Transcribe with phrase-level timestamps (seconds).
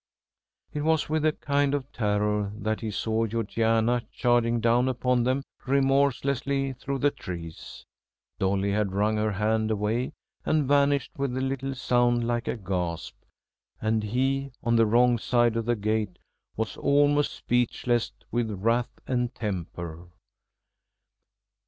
[0.73, 5.43] It was with a kind of terror that he saw Georgiana charging down upon them
[5.67, 7.85] remorselessly through the trees.
[8.39, 13.13] Dolly had wrung her hand away and vanished with a little sound like a gasp,
[13.79, 16.17] and he, on the wrong side of the gate,
[16.57, 20.07] was almost speechless with wrath and temper.